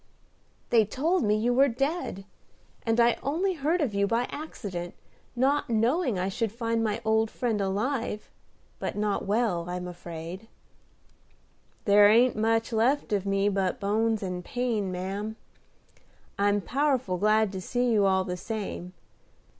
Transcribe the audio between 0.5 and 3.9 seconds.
"They told me you were dead, and I only heard